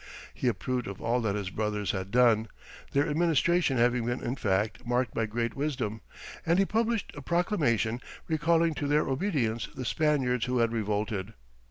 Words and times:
He 0.33 0.47
approved 0.47 0.87
of 0.87 0.99
all 0.99 1.21
that 1.21 1.35
his 1.35 1.51
brothers 1.51 1.91
had 1.91 2.09
done, 2.09 2.47
their 2.91 3.07
administration 3.07 3.77
having 3.77 4.03
been 4.07 4.19
in 4.19 4.35
fact, 4.35 4.83
marked 4.83 5.13
by 5.13 5.27
great 5.27 5.55
wisdom, 5.55 6.01
and 6.43 6.57
he 6.57 6.65
published 6.65 7.11
a 7.13 7.21
proclamation 7.21 8.01
recalling 8.27 8.73
to 8.73 8.87
their 8.87 9.07
obedience 9.07 9.67
the 9.75 9.85
Spaniards 9.85 10.45
who 10.45 10.57
had 10.57 10.71
revolted. 10.73 11.35